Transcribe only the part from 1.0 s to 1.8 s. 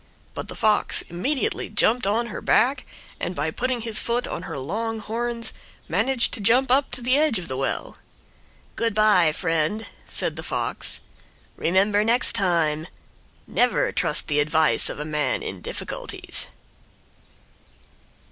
immediately